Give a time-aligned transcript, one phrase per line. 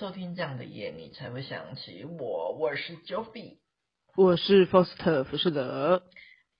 [0.00, 2.56] 收听这样的夜，你才会想起我。
[2.58, 3.58] 我是 Joffy，
[4.16, 6.04] 我是 Foster 福士德。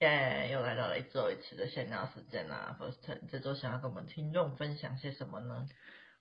[0.01, 2.77] 耶，又来到了一周一次的闲聊时间啦。
[2.79, 5.67] Foster，你这周想要跟我们听众分享些什么呢？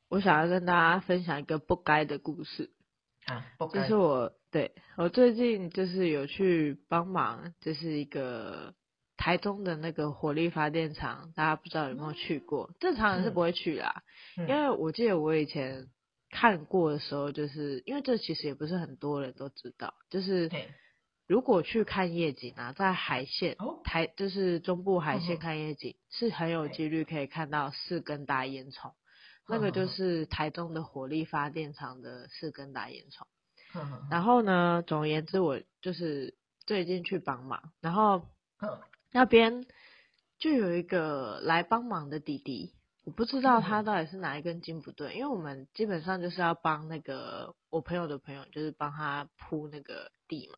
[0.07, 2.69] 我想要跟大家分享一个不该的故事。
[3.25, 3.81] 啊，不该。
[3.81, 8.73] 就是我对我最近就是有去帮忙，就是一个
[9.17, 12.71] 台中的那个火力发电厂，大家不知道有没有去过？
[12.79, 14.03] 正常人是不会去啦，
[14.37, 15.89] 嗯、因为我记得我以前。
[16.29, 20.49] 看过的时候，就是因为这其实也不是很多人都知道，就是
[21.27, 28.93] 如果去看夜景啊，在海线台，就是中部海线看夜景，是很有几率可以看到四根大烟囱，
[29.47, 33.25] 那个就是台中的火力发电厂的四根大烟囱。
[34.09, 36.35] 然后呢，总而言之，我就是
[36.65, 38.25] 最近去帮忙，然后
[39.11, 39.65] 那边
[40.39, 42.73] 就有一个来帮忙的弟弟。
[43.09, 50.53] 我不知道他到底是哪一根筋不对，因为我们基本上就是要帮那个我朋友的朋友，就是帮他铺那个地嘛，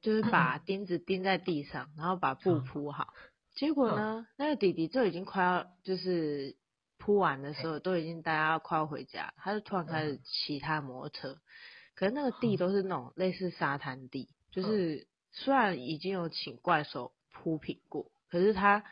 [0.00, 3.12] 就是把钉子钉在地上，然后把布铺好。
[3.54, 6.56] 结果呢，那个弟弟就已经快要就是
[6.96, 11.38] 铺完的时候，都已经大家快要回家，他就突然开始骑他摩托车。
[11.94, 18.82] 可是那个地都是那种类似沙滩地，就是虽然已经有请怪手铺平过，可是他。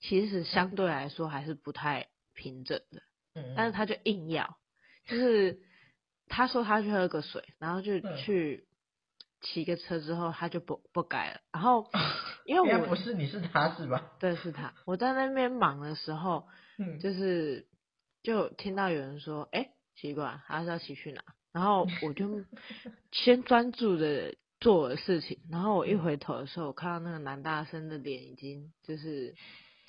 [0.00, 3.02] 其实相对来说还是不太平整的，
[3.34, 4.56] 嗯，但是他就硬要，
[5.06, 5.60] 就是
[6.26, 8.66] 他说他去喝个水，然后就去
[9.42, 11.90] 骑个车之后他就不不改了，然后
[12.46, 14.12] 因为我不是你是他是吧？
[14.18, 14.72] 对，是他。
[14.86, 16.48] 我在那边忙的时候，
[16.78, 17.66] 嗯，就是
[18.22, 21.22] 就听到有人说，哎，奇怪，他是要骑去哪？
[21.52, 22.42] 然后我就
[23.12, 29.34] 先专注的做我的事情，然后我一回头的时候，我看到那个男大生的脸已经就是。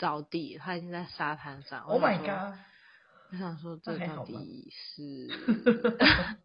[0.02, 1.82] 着地，他已经在沙滩上。
[1.84, 2.58] Oh my god！
[3.32, 5.28] 我想说，这到底是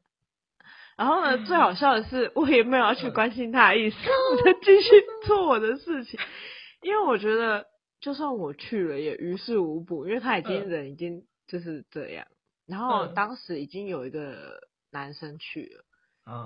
[0.96, 3.96] 然后呢，最好笑的是，我也没有要去关心他的意思，
[4.30, 4.90] 我 就继续
[5.26, 6.20] 做我的事情。
[6.82, 7.66] 因为我觉得，
[8.00, 12.26] 就算我去了，也于事无补，因为他已经人已经就是这样。
[12.66, 15.84] 然后当时已经有一个男生去了，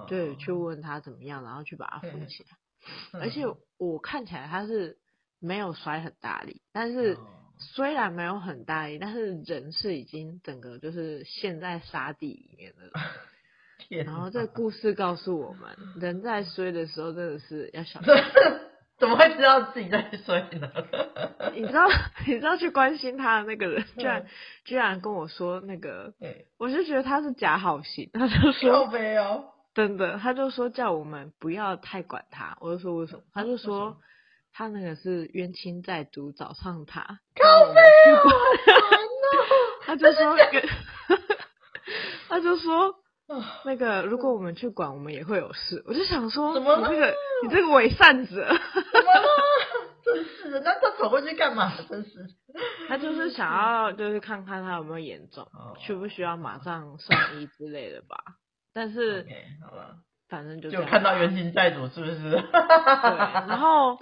[0.09, 3.21] 对，去问他怎么样，然后去把他扶起来。
[3.21, 3.45] 而且
[3.79, 4.97] 我看起来他是。
[5.41, 7.17] 没有摔很大力，但是
[7.59, 12.91] 虽然没有很大力，但是人是已经整个就是陷在沙地里面的。
[14.05, 18.13] 然后这个故事告诉我们，人在衰的时候真的是要小心。
[18.99, 20.71] 怎么会知道自己在衰呢？
[21.57, 21.89] 你知道，
[22.27, 24.27] 你知道去关心他的那个人，居然
[24.65, 26.13] 居然跟我说那个，
[26.59, 33.23] 我就觉得他是假好心，他就说没有，真的，他就说叫我们不要太管他，我就说为什么？
[33.33, 33.97] 他就说。
[34.53, 37.81] 他那个是冤亲债主找上他，靠北
[38.13, 38.19] 哦，
[39.87, 40.37] 他就说，
[42.29, 42.95] 他就说，
[43.65, 45.83] 那个如果我们去管，我们也会有事。
[45.87, 49.29] 我就想说，怎么你这个你这个伪善者，怎么了？
[50.05, 51.73] 真是的，那他走过去干嘛？
[51.89, 52.27] 真是，
[52.89, 55.47] 他就是想 要就是看看他有没有严重，
[55.79, 58.17] 需不需要马上送医之类的吧。
[58.73, 59.97] 但是，okay, 好了，
[60.29, 62.31] 反正就就看到冤亲债主是不是？
[62.31, 63.99] 对，然后。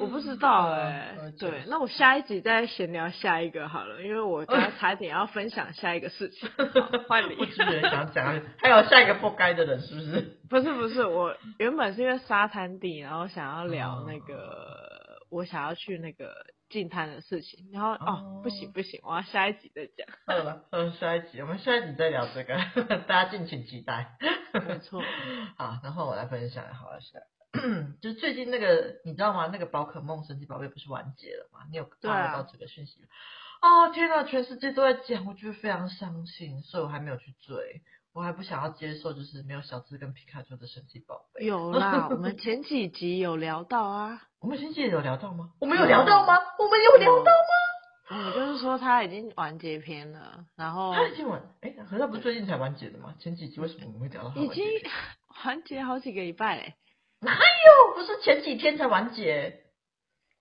[0.00, 6.48] 我不知道哎、欸，对，那我下一集再闲聊下一个好了，因为我刚才差点要分享下一个事情。
[7.08, 10.38] 换你，我只是想讲，还有下一个不该的人是不是？
[10.48, 16.34] 不是不是，我原本是因为沙滩地，然后想要聊那个，哦、我想要去那个
[16.68, 20.06] 进滩的事情，然后哦，哦不行不行，我要下一集再讲。
[20.26, 22.56] 好了，嗯，下一集我们下一集再聊这个，
[23.06, 24.16] 大家敬请期待。
[24.52, 25.02] 没错。
[25.56, 27.18] 好，然后我来分享好了，下。
[28.00, 29.48] 就是最近那个，你知道吗？
[29.52, 31.60] 那个宝可梦神奇宝贝不是完结了吗？
[31.70, 33.08] 你有看到这个讯息吗？
[33.60, 37.82] 啊、哦天哪，全世界都在讲，我觉得非常伤心，所以我还没有去追，
[38.14, 41.44] 我还不想要接受，就是没有小智跟皮卡丘的神奇宝贝。
[41.44, 44.22] 有 啦，我们前几集有聊到啊。
[44.40, 45.52] 我们前几集有聊到吗？
[45.58, 46.38] 我们有聊到吗？
[46.58, 47.52] 我们有聊到吗？
[48.12, 53.14] 嗯，就是说他已经完结篇了，然后他已经完，哎，可是他不是最近才完结的吗？
[53.18, 54.44] 前几集为什么我们会聊到完结？
[54.44, 54.64] 已经
[55.44, 56.74] 完结好几个礼拜嘞。
[57.20, 57.94] 哪有？
[57.94, 59.60] 不是前几天才完结？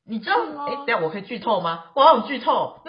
[0.05, 0.35] 你知道？
[0.65, 1.91] 哎、欸，等下我可以剧透吗？
[1.95, 2.79] 我好剧透。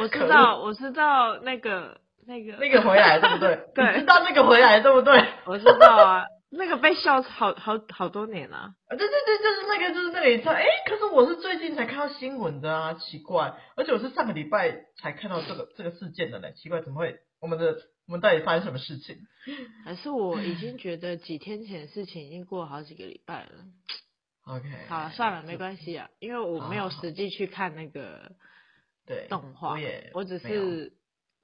[0.00, 3.56] 我知道，我知道那个那个那个回来对不对？
[3.74, 5.24] 对，知道那个回来对不对？
[5.46, 8.56] 我知道啊，那个被笑好好好多年了。
[8.56, 10.48] 啊，对对对，就是那个，就是那个一次。
[10.48, 17.16] 哎，可是我是最近才看到新闻的啊，奇怪，而且我是上个礼拜才看到这个这个事件的呢，奇怪，怎么会？
[17.40, 17.76] 我们的。
[18.06, 19.26] 我们到底发生什么事情？
[19.84, 23.50] 还是我已经觉得几天前的事情已经过了好几个礼拜了。
[24.42, 28.32] OK，好了，算了，没关系啊，因为我没有实际去看那个
[29.06, 30.92] 对动画，我也我只是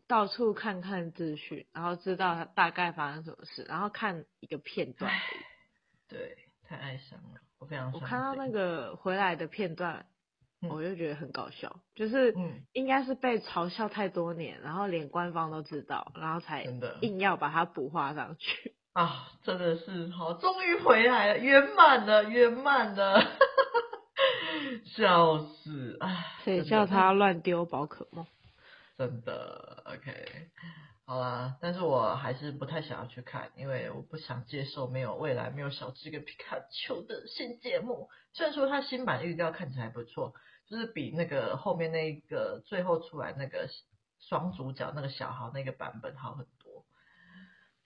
[0.08, 5.12] 到处看看资讯，然后知道他大概发生什么事，然后看一个片段。
[6.08, 7.92] 对，太哀伤了，我非常。
[7.92, 10.06] 我看到那个回来的片段，嗯、
[10.68, 12.34] 我就觉得很搞笑，就是
[12.72, 16.64] 应该是被嘲笑太多年，然后连官方都知道，然后才
[17.02, 18.74] 硬要把它补画上去。
[18.92, 23.22] 啊，真的是好，终于回来了，圆满了，圆满了，
[24.96, 25.98] 笑死！
[26.00, 28.26] 哎，谁叫他乱丢宝可梦？
[28.96, 30.48] 真的，OK，
[31.08, 38.08] 好啦，但是我还是不太想要去看，因为我不想接受没有未来、没有小智跟皮卡丘的新节目。
[38.32, 40.34] 虽然说它新版预告看起来不错，
[40.66, 43.68] 就是比那个后面那个最后出来那个
[44.18, 46.84] 双主角那个小豪那个版本好很多。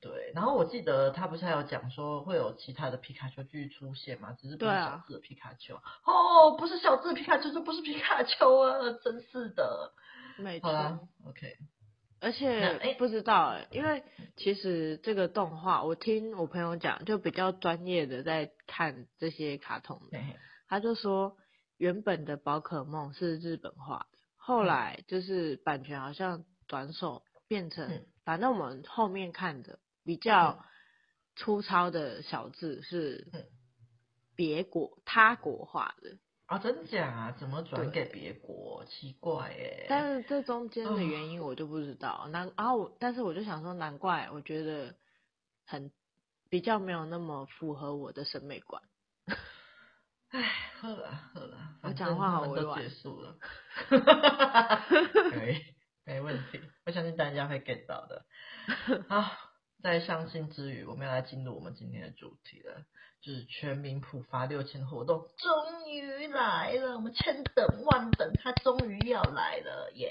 [0.00, 4.34] 对，然后我记得他不是还有讲说会有其他的皮卡丘继续出现吗？
[4.40, 5.76] 只是不是小智的皮卡丘。
[5.76, 9.92] 啊、哦，不是小智的皮卡丘就不是皮卡丘啊，真是的。
[10.38, 10.70] 没错
[11.28, 11.58] ，OK，
[12.20, 14.02] 而且不知道哎，因为
[14.36, 20.18] 其实这个动画，我听我朋友讲，就比较专业的在看这些卡通的，
[20.68, 21.36] 他就说
[21.78, 30.64] 原本的宝可梦是日本画的，后来就是版权好像转手变成，反正我们后面看的比较
[31.36, 33.26] 粗糙的小字是
[34.36, 36.18] 别国他国画的。
[36.50, 37.30] 啊，真假啊？
[37.38, 38.84] 怎么转给别国？
[38.84, 39.86] 奇怪耶！
[39.88, 42.26] 但是这中间的原因我就不知道。
[42.32, 44.96] 难、哦，然后我，但是我就想说，难怪我觉得
[45.64, 45.92] 很
[46.48, 48.82] 比较没有那么符合我的审美观。
[50.30, 50.42] 唉，
[50.80, 52.82] 好了好了，我讲话好委婉。
[52.82, 53.36] 结束了。
[55.30, 55.56] 可以，
[56.04, 56.60] 没问题。
[56.84, 58.26] 我相信大家会 get 到的。
[59.08, 59.22] 好，
[59.82, 62.84] 在伤心之余，我们要来进入我们今天的主题了。
[63.22, 70.10] 就是全民普发六千活动终于来了，我们千等万等，它终于要来了耶！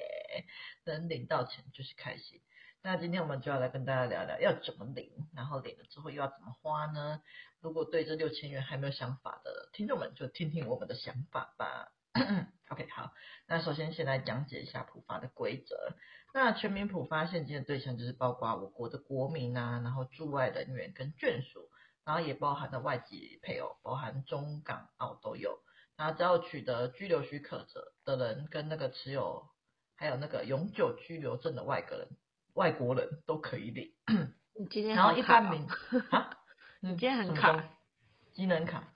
[0.85, 2.39] 能领到钱就是开心。
[2.83, 7.23] 那今天我们就要来跟大家聊聊要怎么领，然后领了之后又要怎么花呢？
[7.61, 11.91] 如果对这六千元还没有想法的听众们，就听听我们的想法吧。
[12.69, 13.11] OK，好，
[13.47, 15.95] 那首先先来讲解一下普发的规则。
[16.33, 21.69] 那全民普发现金的对象就是包括我国的国民啊，然后驻外人员跟眷属。
[22.05, 25.59] 然后也包含了外籍配偶，包含中港澳都有。
[25.95, 29.47] 然后只要取得居留许可者的人，跟那个持有
[29.95, 32.07] 还有那个永久居留证的外国人，
[32.55, 33.93] 外国人都可以领。
[34.55, 35.67] 你今天、哦、然后一般民
[36.09, 36.35] 啊，
[36.81, 37.63] 你今天很卡，
[38.31, 38.91] 机能卡。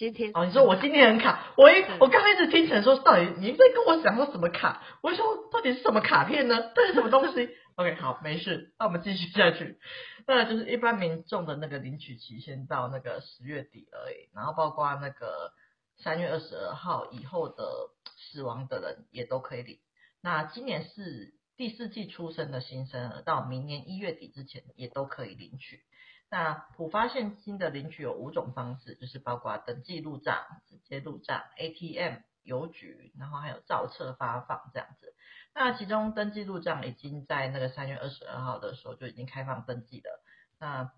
[0.00, 4.82] 今天哦，你说我今天很卡，我一我刚开始听起来说，到底你在跟我讲说什么卡？
[5.02, 6.72] 我说到底是什么卡片呢？
[6.74, 9.78] 这是什么东西？OK，好，没事，那我们继续下去。
[10.26, 15.52] 那就是一般民众的那个领取期限到那个十月底而已，然后包括那个
[15.98, 19.80] 三月二十二号以后的死亡的人也都可以领。
[20.22, 25.82] 那今年是第四季出生的新生儿，到明年一月底之前也都可以领取。
[26.30, 30.38] 那普发现金的领取有五种方式，就是包括登记入账、
[30.68, 35.14] 直接入账、ATM、邮局，然后还有照册发放这样子。
[35.52, 40.22] 那其中登记入账已经在那个三月二十二号的时候就已经开放登记了。
[40.60, 40.92] 那，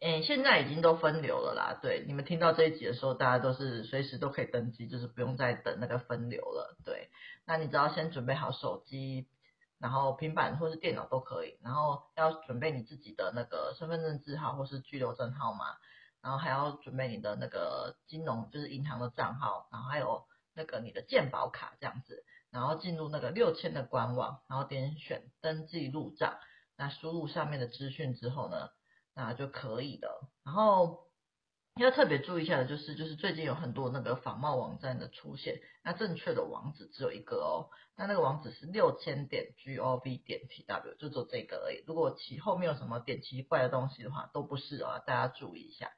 [0.00, 1.78] 诶，现在已经都分流了啦。
[1.80, 6.76] 对，你们听到这一集的时候，大家都是随时都可以登记，就是不用再等那个分流了。
[6.84, 7.08] 对，
[7.46, 9.26] 那你只要先准备好手机，
[9.78, 15.76] 然后平板或是电脑都可以，然后要准备你自己的那个身份证字号或是居留证号码，
[16.20, 22.24] 然后还要准备你的那个金融就是银行的账号，然后还有那个你的健保卡这样子。
[22.50, 26.38] 然后进入那个六千的官网，然后点选登记入账，
[26.78, 28.70] 那输入上面的资讯之后呢，
[29.14, 30.26] 那就可以了。
[30.44, 31.07] 然后
[31.82, 41.84] 要特别注意一下的就是，就是最近有很多那个仿冒网站的出现，那正确的网址只有一个哦，那那个网址是六千点 gov 点 tw，就做这个而已。
[41.86, 45.90] 如果其后面有什么点奇怪的东西的话，都不是哦，大家注意一下。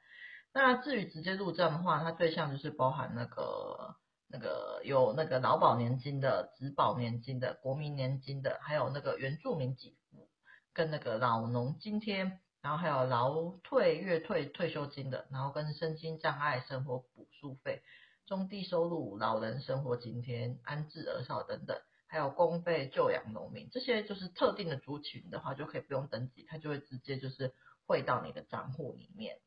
[0.53, 3.95] 那至于直接入账的话，它对象就是包含那个。
[4.33, 10.29] 那个有那个劳保年金的、职保年金的、国民年金的，还有那个原住民给付
[10.71, 17.81] 跟那个老农津贴，然后还有劳退、月退、退休金的，然后跟身心障碍生活补助费、
[18.25, 27.53] 中低收入老人生活津贴、安置儿少等等，还有公费救养农民，这些就是特定的族群的话，就可以不用登记，它就会直接就是
[27.87, 29.37] 汇到你的账户里面。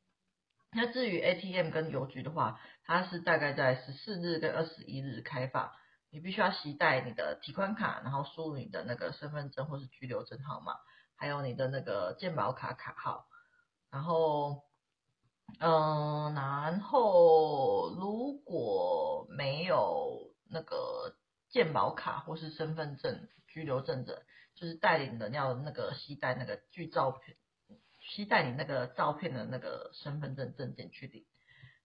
[0.76, 5.71] 那至于 ATM 跟邮局的话，它是大概在十四日跟二十一日开放，
[6.11, 10.75] 你必须要携带你的提款卡，然后输入你的那个身份证或是居留证号码，
[11.16, 13.26] 还有你的那个健保卡卡号，
[13.90, 14.62] 然后，
[15.61, 21.16] 嗯，然后如果没有那个
[21.50, 24.23] 健保卡或是身份证、居留证者，
[24.54, 27.37] 就是带领人要那个携带那个具照片，
[28.00, 31.25] 携带你那个照片的那个身份证证件去领。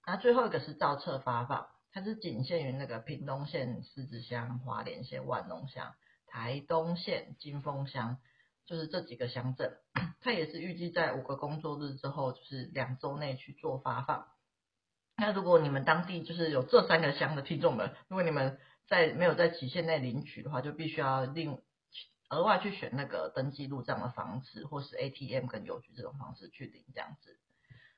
[0.05, 5.93] 那最后一个是照册发放，它是仅限于那个屏东县狮子乡、花莲县万隆乡、
[6.25, 8.17] 台东县金峰乡，
[8.69, 9.77] 就是这几个乡镇。
[10.21, 14.27] 它也是预计在五个工作日之后，就是两周内去做发放。
[15.17, 21.59] 那如果你们当地就是有这三个乡的听众们，如果你们在没有在期限内领取的话，就必须要另
[22.29, 27.39] 额外去选那个登记入账的方式，或是 ATM 跟邮局这种方式去领这样子。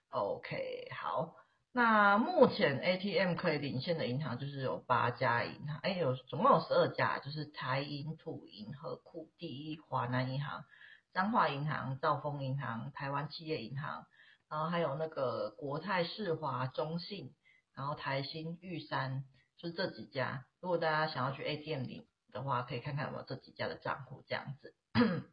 [0.10, 1.36] OK，好，
[1.74, 10.66] 那目前 ATM 可以领现的银行就是有八家银行，哎，有总共有十二家，就是台银、土银、和库、第一、华南银行、
[11.14, 14.06] 彰化银行、兆丰银行、台湾企业银行。
[14.50, 17.34] 然后还有那个国泰世华、中信，
[17.74, 19.24] 然后台新、玉山，
[19.58, 20.46] 就是这几家。
[20.60, 24.76] 如果大家想要去 ATM 领的话，可以看看有没有这几家的账户这样子。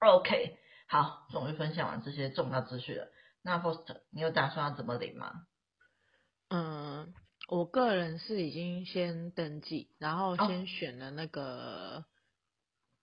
[0.00, 0.58] OK，
[0.88, 3.12] 好，终于分享完这些重要资讯了。
[3.42, 5.46] 那 Faust，你有打算要怎么领吗？
[6.50, 7.12] 嗯，
[7.48, 12.04] 我个人是已经先登记，然后先选了那个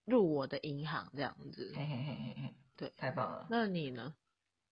[0.06, 1.74] 入我的银行这样子。
[1.76, 3.48] 嘿嘿嘿嘿嘿，对，太棒了。
[3.50, 4.14] 那你呢？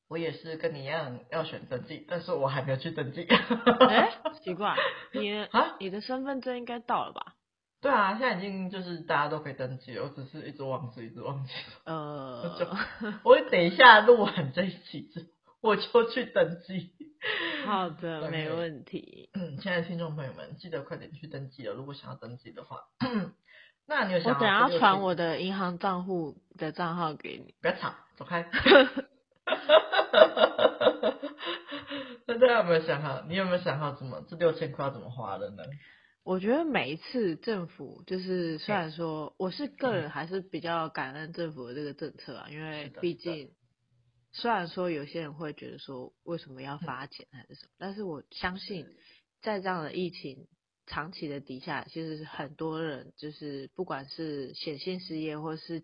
[0.10, 3.24] 我也是跟你一样要选登记，但是我还没有去登记。
[3.24, 4.76] 哎、欸， 奇怪，
[5.14, 7.36] 你啊，你的身份证应该到了吧？
[7.82, 11.52] 对啊，现在已经就是大家都可以登记了，我只是一直忘记，一直忘记。
[11.86, 12.56] 呃，
[13.26, 16.92] 我等一下录完这一期之后，我就去登记。
[17.66, 19.30] 好的， 没问题。
[19.34, 21.74] 嗯，亲爱的听众朋友们，记得快点去登记了。
[21.74, 22.82] 如果想要登记的话，
[23.88, 24.36] 那你有想要？
[24.36, 27.56] 我等下传我的银行账户的账号给你。
[27.62, 28.44] 不要吵，走开。
[32.26, 33.22] 那大家有没有想好？
[33.30, 35.64] 你有没有想好怎么这六千块要怎么花的呢？
[36.26, 43.50] 我觉得每一次政府就是虽然说我是个人还是比较感恩政府的这个政策啊，因为毕竟
[44.34, 48.86] 虽然说有些人会觉得说为什么要发钱还是什么，但是我相信
[49.42, 50.48] 在这样的疫情
[50.86, 55.84] 长期的底下，其实很多人就是不管是显性失业或是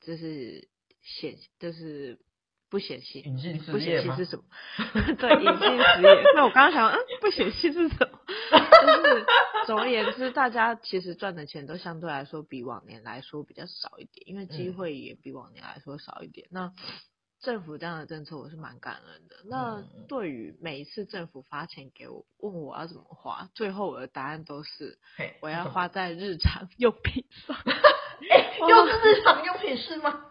[0.00, 0.68] 就是
[1.00, 2.18] 显就是。
[2.70, 3.22] 不显性，
[3.70, 4.44] 不显性是什么？
[5.16, 6.24] 对，隐性失业。
[6.34, 8.18] 那我刚刚想，嗯，不显性是什么？
[8.50, 9.26] 就是
[9.64, 16.48] 总而言之，大家其实赚的钱都相对来说比往年来说比较少一点，因为机会也比往年来说少一点。
[16.48, 16.72] 嗯、那
[17.44, 19.36] 政府这样的政策，我是蛮感恩的。
[19.44, 24.98] 那对于每一次政府发钱给我，问我要怎么花，最后我的答案都是，
[25.40, 27.56] 我要花在日常 用品上。
[28.30, 30.30] 欸、 又是日常用品是吗？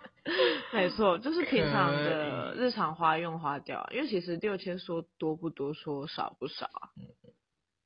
[0.73, 6.89] 没错，就是平常的日常花用花掉，因为其实六千说多不多，说少不少啊。
[6.97, 7.03] 嗯，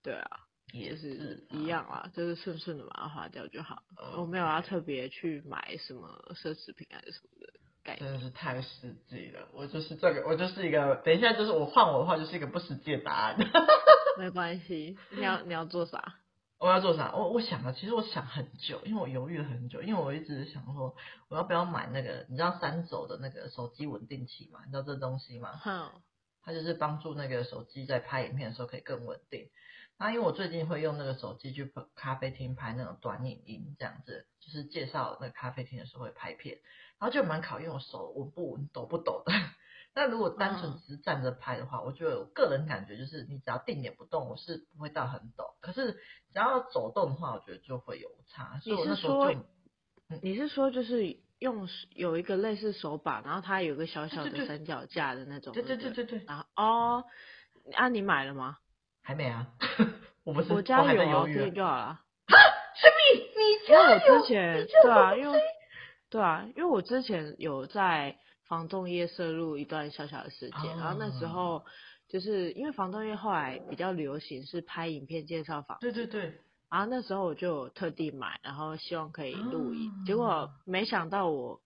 [0.03, 0.39] 对啊，
[0.71, 3.81] 也是一样啊，就是顺顺的把它花掉就好。
[4.15, 7.53] 我没有要特别去买什么奢侈品还是什么的
[7.87, 7.99] 概念。
[7.99, 13.37] 真的是太实际了，我就是这个，我就是一个，等一下就是我换我的话，就是一个不实际的答案。
[14.19, 16.15] 没关系，你要你要做啥？
[16.59, 17.15] 我要做啥？
[17.15, 20.95] 我我想了，其实我想很久，因为我犹豫了很久，因为我一直想说，
[21.29, 24.59] 我要不要买那个，你知道三轴的那个手机稳定器吗？
[24.65, 25.61] 你知道这东西吗？
[25.65, 25.89] 嗯。
[26.43, 29.49] 它就是帮助那个手机在拍影片的时候可以更稳定。
[29.99, 36.59] 那因为我最近会用那个手机去咖啡厅拍那种短影音，这样子，就是介绍那个咖啡厅的时候会拍片，
[36.99, 39.33] 然后就蛮考验我手稳不稳、抖不抖的。
[39.95, 45.55] 那如果单纯只是站着拍的话，我觉得我个人感觉就是你只要定点不动，我是不会到很抖。
[45.59, 48.59] 可是只要走动的话，我觉得就会有差。
[48.59, 49.39] 所以我那时候就，
[50.21, 55.51] 你是说就是用有一个类似手把，然后它有个小小的三脚架的那种？
[55.53, 56.23] 对对对对对。
[56.27, 57.03] 然后哦，
[57.73, 58.57] 啊，你买了吗？
[59.01, 59.47] 还没啊，
[60.23, 62.01] 我不是我家有啊，可以就好了。
[62.27, 62.37] 哈？
[62.75, 63.19] 是你？
[63.23, 63.97] 你家有？
[63.97, 65.39] 因为我之前对啊，因为
[66.09, 68.17] 对啊，因为我之前有在。
[68.47, 71.65] 防冻液摄入一段小小的时间，哦、然后那时候
[72.07, 76.33] 就是因为防冻液后来比较流行是拍影片介绍房，对对对，
[76.69, 81.59] 然后那时候我就特地买，然后希望可以录影，哦、结果没想到我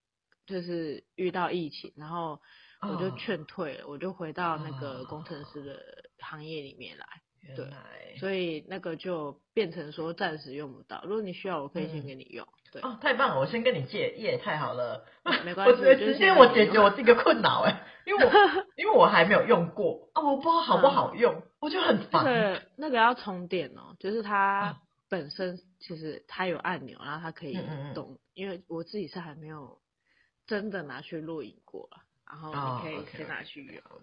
[0.48, 2.42] 就是遇到疫情，然后
[2.82, 5.80] 我就劝退了，哦、我就回到那个工程师的
[6.18, 7.06] 行业里面来，
[7.50, 7.68] 哦、对，
[8.18, 12.46] 所以那个就变成说暂时用不到，如果你需要，我可以先给你用。
[12.46, 13.38] 嗯对哦，太棒了！
[13.42, 15.06] 我先跟你借，耶，太好了，
[15.44, 18.32] 没 关系，我直接我解决我这个困扰哎，因为我
[18.78, 22.24] 因为我还没有用过啊， 我不知道好不好用，嗯、我就很烦。
[22.24, 24.80] 对，那个要充电哦，就是它
[25.10, 27.60] 本身其实它有按钮，然后它可以
[27.94, 29.78] 动，因为我自己是还没有
[30.48, 31.90] 真的拿去录影过，
[32.32, 33.74] 然后你可以先拿去用。
[33.76, 34.00] 耶、哦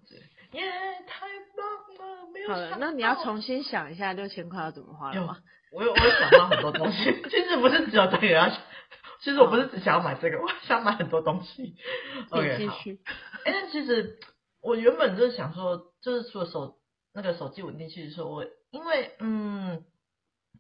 [0.52, 1.66] okay，太棒
[1.98, 2.26] 了！
[2.32, 5.38] 没有好了，那你要重新想一下六千块要怎么花了吗？
[5.72, 8.52] 我有我有想到很多东西， 其实不是只有这个，
[9.20, 11.74] 其实我不是只想要买这个， 我想买很多东西。
[12.30, 13.00] OK，继续。
[13.44, 14.18] 哎，但其实
[14.60, 16.78] 我原本就是想说，就是除了手
[17.14, 19.84] 那个手机稳定器的时候，我因为嗯。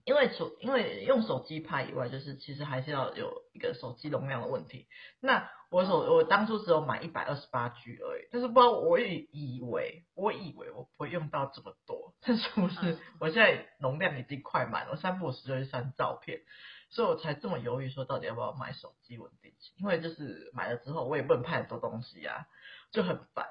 [0.08, 4.86] 因为手，因为用手机拍以外，就是其实还是要有一个手机容量的问题。
[5.20, 12.96] 那我手我当初只有买一百二十八 G 而已，但是不知道我以以为我以为我不会用到这么多，但是不是？
[13.20, 16.40] 我现在容量已经快满了，我三不五时就会删照片，
[16.88, 19.74] 所以我才这么犹豫说到底要不要买手机稳定器。
[19.76, 22.46] 因为就是买了之后，我也不能拍很多东西啊，
[22.92, 23.46] 就很烦。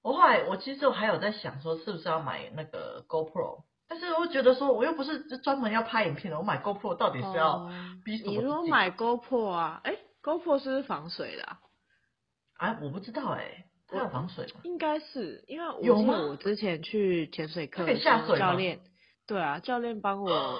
[0.00, 3.64] 我后来我其实我还有在想说，是不是要买那个 GoPro。
[3.88, 7.70] 但是我觉得说，我又不是专门要拍影片的，我买 GoPro 到底是要
[8.04, 8.30] 逼什么？
[8.30, 11.58] 你如果买 GoPro 啊，哎，GoPro 是不是防水的啊？
[12.58, 14.60] 啊，我不知道哎、欸，它有防水吗？
[14.64, 16.18] 应该是，因为我有吗？
[16.28, 18.52] 我之前去潜水课，可以下水吗？
[18.52, 18.80] 教练，
[19.26, 20.58] 对啊，教练帮我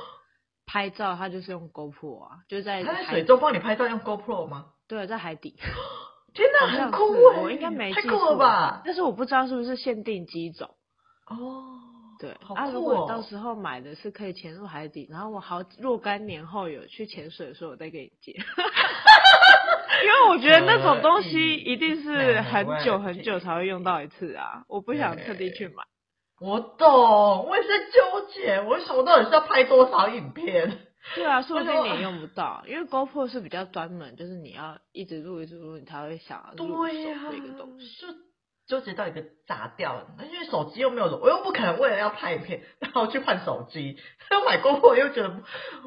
[0.64, 4.66] 拍照，他就是用 GoPro 啊，就在他在水中帮你拍照用 GoPro 吗？
[4.86, 5.54] 对，在海底。
[6.34, 7.40] 天哪，很酷哎！
[7.42, 8.82] 我应该没记错，吧？
[8.84, 10.68] 但是我不知道是不是限定机种
[11.26, 11.64] 哦。
[12.18, 18.32] 对，哦、啊，如果到时候买的是可以潜入海底，然后我好若干年后有去潜水的时候，我再给你借。
[20.00, 25.84] 因为我觉得那种东西一定是很久很久才会用到一次啊，我不想特地去买。
[26.40, 30.78] 我懂，我也是在纠结，我想我到底是要拍多少影片？
[31.14, 36.82] 对啊，说不定你也用不到，因为 GoPro 是比较专门，就是你要一直录一直录，你才会想要入手
[37.30, 38.06] 的一个东西。
[38.68, 43.98] 纠结到一个砸掉了，因为手机又没有，我又不可能为了要拍影片，然后去换手机。
[44.30, 45.42] 又买过后又觉得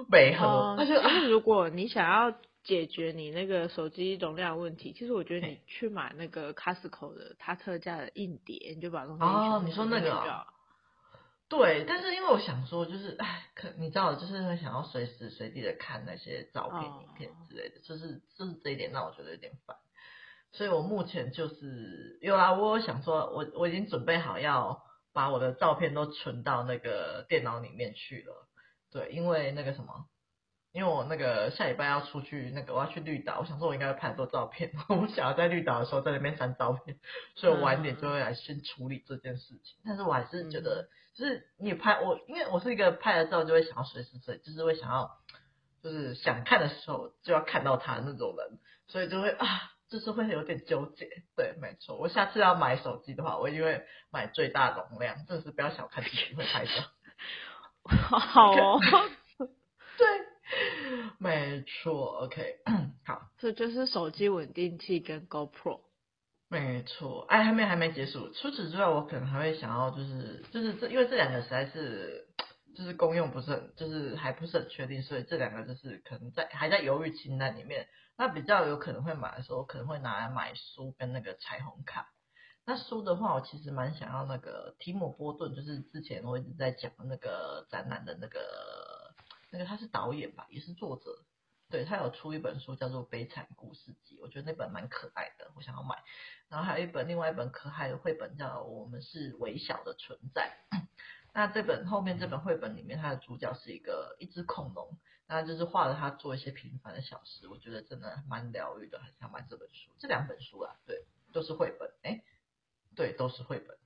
[0.10, 0.76] 没合。
[0.80, 10.46] 但、嗯、是如果你想要解决你那个手机容量问题，其实我觉得你去买那个 Costco 的它特价的硬碟，你就把东西哦，你说那个、哦，
[11.50, 19.78] 对，但是因为我想说，就是哎，可你知道，就是会想要随时随地的看那些照片、影片之类的，哦、就是就是这一点让我觉得有点烦。
[20.54, 24.84] 所以我目前就是有啦，我有想说，我我已经准备好要
[25.14, 28.48] 把我的照片都存到那个电脑里面去了。
[28.92, 30.08] 对，因为那个什么，
[30.74, 36.98] 因为我那个下礼拜要出去，那个我要去绿岛，我想说我应该会拍很多照片， 我不想要在绿岛的时候在那边删照片，
[37.36, 39.80] 所以我晚点就会来先处理这件事情。
[39.86, 45.10] 但是我还是觉得，就是你拍我，因为我是一个拍了照就会想要随时随，就是会想要，
[45.82, 49.48] 就是想看的时候就要看到他那种人，所以就会啊。
[49.92, 51.98] 就是会有点纠结，对，没错。
[51.98, 56.72] 我下次要买手机的话，我一定会买最大容量，真的是不要小看自己会拍照。
[57.84, 58.80] 好哦，
[59.98, 60.08] 对，
[61.20, 62.56] 没错，OK，
[63.06, 63.24] 好。
[63.38, 65.82] 这就是手机稳定器跟 GoPro。
[66.48, 68.32] 没错，哎，还没还没结束。
[68.32, 72.28] 除此之外，我可能还会想要，就是就是这，因为这两个实在是
[72.78, 77.88] 就是功用不是很，就是还不是很确定，所以这两个就是可能在还在犹豫清单里面。
[78.22, 82.14] 那比较有可能会买的时候，可能会拿来买书跟那个彩虹卡。
[82.66, 88.40] 那书的话，我其实蛮想要那个提姆波顿，就是之前我一直在讲的那个展览的那个
[89.52, 91.26] 那个他是导演吧，也是作者。
[91.72, 95.98] 对，他有出一本书叫做《悲惨故事集》，我觉得那本蛮可爱的，我想要买。
[96.48, 100.60] 然后还有一本另外一本可爱的绘本叫《我们是微小的存在》。
[101.34, 104.98] 那这本后面这本绘本里面，它的主角是一个一只恐龙。
[105.28, 109.90] 那就是画了他做一些平凡的小事，我觉得真的蛮疗愈的，很想买这本书。
[109.98, 112.22] 这两本书啊，对，都是绘本，哎，
[112.98, 113.78] 对，都是绘本。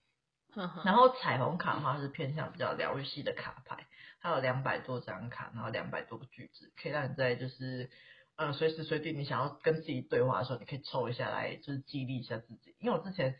[0.83, 3.85] 然后彩虹卡的话是偏向比较疗愈系的卡牌，
[4.21, 7.91] 它有两百多张卡，然后两百多个句子，可以让你在就是
[8.37, 12.75] 呃随时随地你想要跟自己对话的时候，你可以抽一下来，就是激励一下自己。
[12.79, 13.37] 因为我之前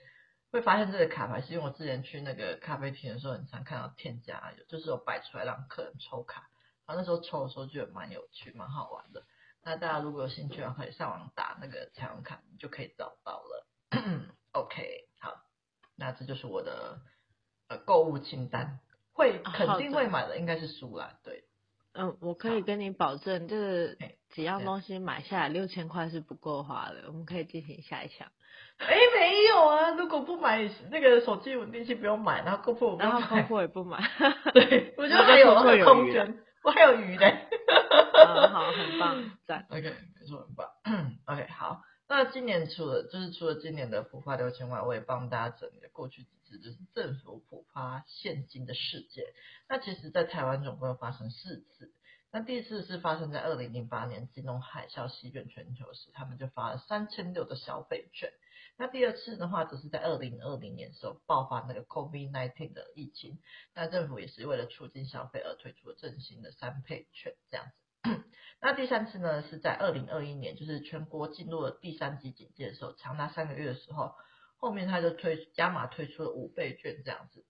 [0.55, 6.49] 会发现这个卡牌，是因为我之前去那个咖啡厅的时候，很常看到店家有，就是有摆出来让客人抽卡。
[6.87, 9.23] 然后那时候抽的时候觉得蛮有趣，蛮好玩的。
[9.65, 13.67] 那大家如果有兴趣的话，可以上网打那个彩虹卡，你就可以找到了。
[14.53, 15.33] OK，好，
[15.97, 17.01] 那这就是我的
[17.67, 18.79] 呃购物清单，
[19.11, 21.19] 会肯定会买的应该是书啦。
[21.23, 21.43] 对，
[21.91, 23.97] 嗯，我可以跟你保证，就是
[24.29, 27.03] 几样东西买下来六千块是不够花的。
[27.07, 28.31] 我们可以进行下一项。
[28.85, 33.99] 哎，没有啊，如果不买那个手机稳定器不用买，然后 GoPro 然后 GoPro 也不买，
[34.53, 36.41] 对，我觉得还有空间。
[36.63, 37.47] 我还有鱼嘞，
[38.27, 39.67] 嗯，好，很棒，赞。
[39.69, 40.67] OK，没错，很棒。
[41.25, 41.81] OK，好。
[42.07, 49.25] 那今年除了就是除了今年的普发六千万，我也帮大家整理了过去几次就是政府普发现金的事件。
[49.69, 51.91] 那其实，在台湾总共有发生四次。
[52.35, 58.29] 那第一次是发生在二零零八年金融海啸席卷全球时，他们就发了三千六的消费券。
[58.75, 63.39] 那第二次的话，则是在二零二零年时候爆发那个 COVID-19 的疫情，
[63.73, 68.25] 那政府也是为了促进消费而推出了振兴的三倍券这样子。
[68.59, 74.13] 那第三次呢，是在二零二一年，就是全国进入了第三级警戒的时候，长达三个月的时候，
[74.57, 77.45] 后面他就推加码推出了五倍券这样子。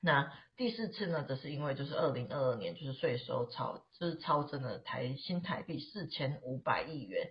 [0.00, 7.30] 那第四次呢，则是因为就是二零二二年就是税收超就是超增了台新台币四千五百亿元，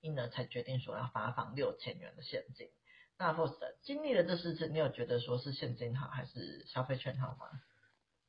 [0.00, 2.68] 因而才决定说要发放六千元的现金。
[3.18, 7.46] 那 Faust 经历了这四次，你有觉得说是现金好还是消费券好吗？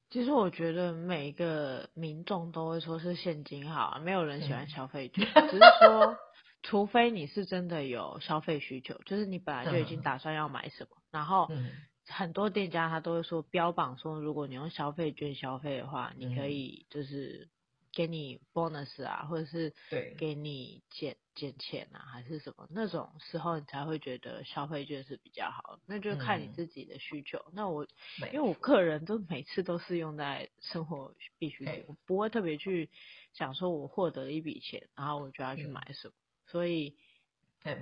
[0.10, 5.08] 其实我觉得每一个民众都会说是现金好，没有人喜欢消费。
[5.08, 6.18] 券，嗯、只是说，
[6.64, 11.50] 除非你是真的有消费需求，就是你本来就已经打算要买什么，嗯、然后
[12.12, 17.50] 很多店家他都会说标榜说，如果你用消费券消费的话，你可以就是。
[17.94, 19.74] 给你 bonus 啊，或者是
[20.18, 25.78] 给你减减钱啊，还是什么那种时候，你才会觉得消费券是比较好。
[25.86, 27.38] 那就看你自己的需求。
[27.48, 27.86] 嗯、那我
[28.32, 32.90] 因为我个人都每次都是用在生活必需品，我不会特别去
[33.34, 36.14] 想说我获得一笔钱，然后我就要去买什么。
[36.16, 36.96] 嗯、所以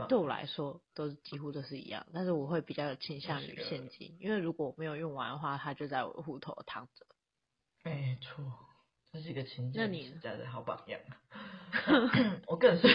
[0.08, 2.06] 对我来说都是几乎都是一样。
[2.13, 7.06] 但是我会比较倾向于现金，因为如果我没有用完的话，它就在我的户头躺着。
[7.84, 8.44] 没错。
[9.12, 11.00] 这是一个勤俭持家的好榜样。
[11.74, 12.88] 你我个人是，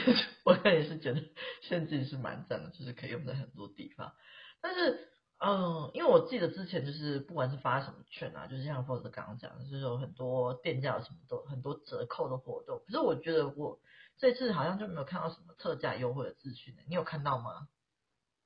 [0.44, 1.20] 我个人也是觉得
[1.60, 4.14] 现金是蛮赞的，就是可以用在很多地方。
[4.60, 12.80] 但是，嗯，因为我记得之前就是不管是发什么券啊，就是像 Faust 刚刚讲的，就是有很多店家有什么都很多折扣的活动。
[12.86, 13.80] 可是我觉得我
[14.18, 17.68] 这次好像就没有看到什么特价优惠的资讯，你有看到吗？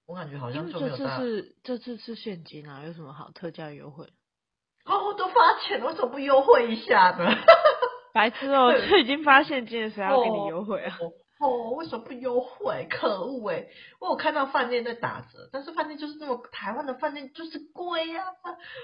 [0.06, 0.96] 我感觉好像就没有。
[0.96, 4.06] 这次是这次是现金啊，有什么好特价优惠？
[4.84, 7.26] 哦，都发钱了，为什么不优惠一下呢？
[8.14, 10.98] 白痴哦，就已经发现金了，谁要给你优惠啊？
[10.98, 11.12] 哦，
[11.46, 12.88] 哦，为什么不优惠？
[12.90, 13.68] 可恶哎！
[14.00, 18.24] 我有看到饭店在打折，但是饭店就是那么台湾的饭店就是贵呀，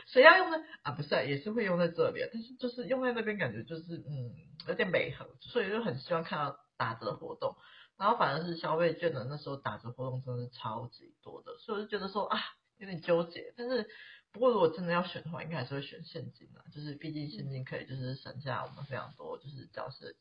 [0.07, 0.59] 谁要用呢？
[0.83, 4.31] 啊，不是、啊，也是会用在这里，但是就是用在那边感觉就是嗯
[4.69, 7.57] 有点美和，所以就很希望看到打折活动。
[7.97, 12.39] 然后反而是消费券的那时候打折活动真的是超级多的，所以我就觉得说啊
[12.79, 13.89] 有点纠结，但是。
[14.33, 16.65] 不过如果真的要选的话，应该还是会选现金啦。
[16.75, 20.13] 就是毕竟现金可以就是省下我们非常多就是交税，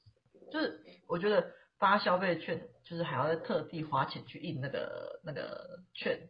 [0.51, 6.29] 就是我觉得发消费券就是还要再特地花钱去印那个那个券，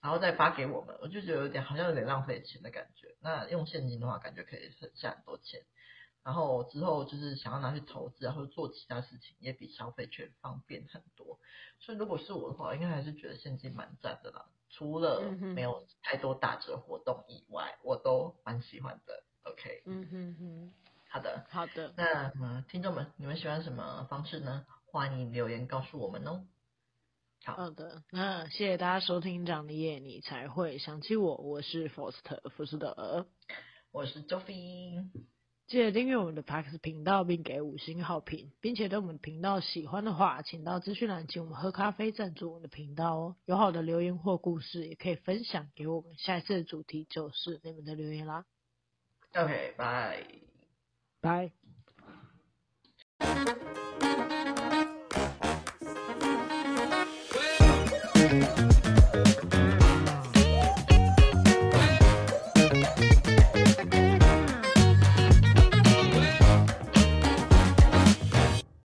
[0.00, 3.14] 然后再发给我们，我就觉得有点好像有点浪费钱的感觉。
[3.20, 5.60] 那用现金的话，感觉可以省下很多钱，
[6.24, 11.38] 然后之后就是想要拿去投资，然后做其他事情也比消费券方便很多。
[11.80, 14.46] 所以如果是我的话，应该还是觉得现金蛮赞的啦。
[14.70, 19.24] 除了没有太多打折活动以外，我都蛮喜欢的。
[19.44, 20.72] OK，嗯哼哼，
[21.08, 21.94] 好的，好的。
[21.96, 24.66] 那嗯，听众们，你们喜欢什么方式呢？
[24.90, 26.44] 欢迎留言告诉我们哦。
[27.44, 33.26] 好，好的，那谢谢大家收听《长的夜你才会想起我》，我是 Faust 福斯德，
[33.90, 35.08] 我是 Joffy。
[35.68, 43.36] 记得订阅我们的 Parks 频道，并给五星好评，并且对我们的频道喜欢的话，请到资讯栏请我们喝咖啡赞助我们的频道哦。
[43.44, 46.16] 有好的留言或故事，也可以分享给我们。
[46.16, 48.46] 下一次的主题就是你们的留言啦。
[49.34, 50.24] OK，拜
[51.20, 51.52] 拜。